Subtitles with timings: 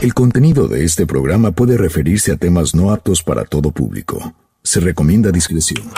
[0.00, 4.32] El contenido de este programa puede referirse a temas no aptos para todo público.
[4.62, 5.90] Se recomienda discreción.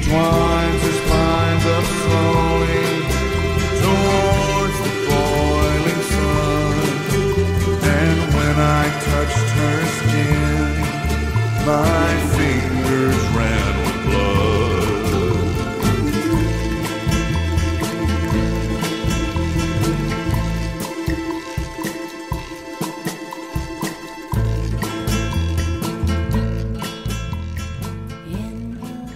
[0.00, 2.84] Twines her spines up slowly
[3.82, 6.74] towards the boiling sun,
[7.98, 10.72] and when I touched her skin.
[11.66, 12.01] My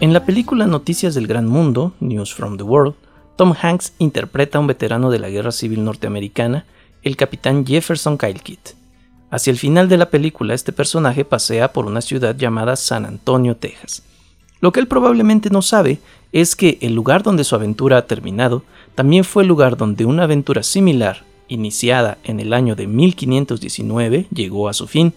[0.06, 2.94] En la película Noticias del Gran Mundo, News from the World,
[3.34, 6.64] Tom Hanks interpreta a un veterano de la Guerra Civil Norteamericana,
[7.02, 8.40] el capitán Jefferson Kyle.
[9.32, 13.56] Hacia el final de la película, este personaje pasea por una ciudad llamada San Antonio,
[13.56, 14.04] Texas.
[14.60, 15.98] Lo que él probablemente no sabe
[16.30, 18.62] es que el lugar donde su aventura ha terminado
[18.94, 24.68] también fue el lugar donde una aventura similar, iniciada en el año de 1519, llegó
[24.68, 25.14] a su fin.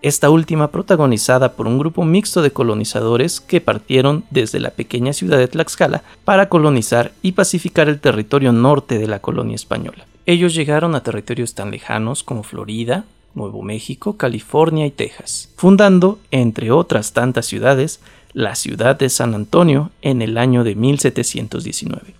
[0.00, 5.38] Esta última protagonizada por un grupo mixto de colonizadores que partieron desde la pequeña ciudad
[5.38, 10.06] de Tlaxcala para colonizar y pacificar el territorio norte de la colonia española.
[10.24, 16.70] Ellos llegaron a territorios tan lejanos como Florida, Nuevo México, California y Texas, fundando, entre
[16.70, 18.00] otras tantas ciudades,
[18.32, 22.14] la ciudad de San Antonio en el año de 1719.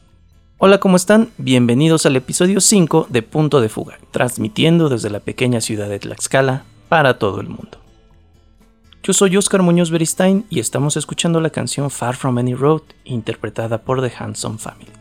[0.59, 1.29] Hola, ¿cómo están?
[1.39, 6.65] Bienvenidos al episodio 5 de Punto de Fuga, transmitiendo desde la pequeña ciudad de Tlaxcala
[6.89, 7.79] para todo el mundo.
[9.03, 13.79] Yo soy Oscar Muñoz Beristain y estamos escuchando la canción Far From Any Road, interpretada
[13.79, 14.98] por The Handsome Family.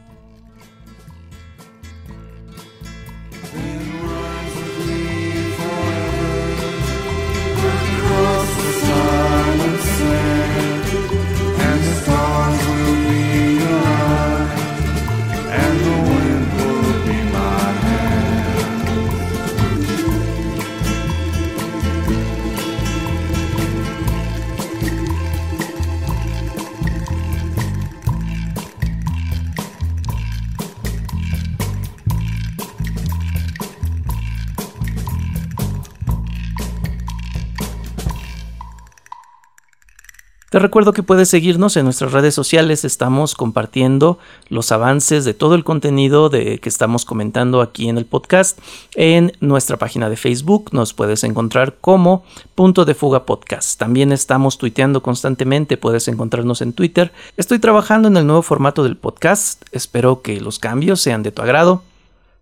[40.49, 45.55] Te recuerdo que puedes seguirnos en nuestras redes sociales, estamos compartiendo los avances de todo
[45.55, 48.57] el contenido de que estamos comentando aquí en el podcast
[48.95, 52.23] en nuestra página de Facebook, nos puedes encontrar como
[52.55, 53.77] Punto de Fuga Podcast.
[53.77, 57.11] También estamos tuiteando constantemente, puedes encontrarnos en Twitter.
[57.35, 61.41] Estoy trabajando en el nuevo formato del podcast, espero que los cambios sean de tu
[61.41, 61.83] agrado.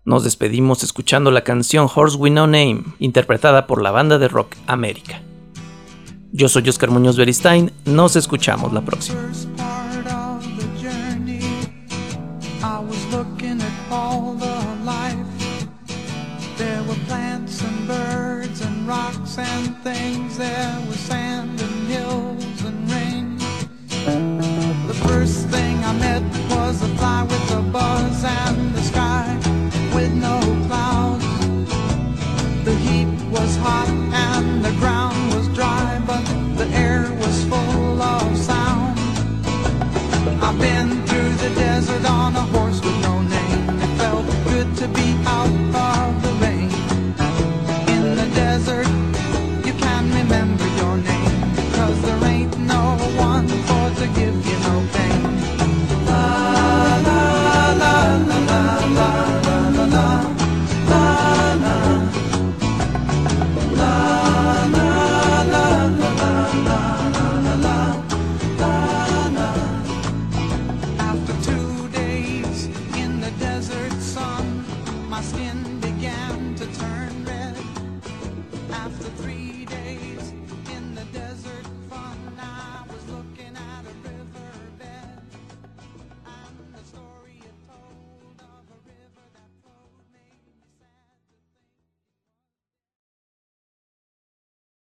[0.04, 4.56] Nos despedimos escuchando la canción Horse We No Name, interpretada por la banda de rock
[4.68, 5.24] América.
[6.38, 9.18] Yo soy Oscar Muñoz Beristain, nos escuchamos la próxima.
[16.58, 20.38] There were plants and birds and rocks and things.
[20.38, 21.25] There was sand
[40.56, 42.65] I've been through the desert on a horse.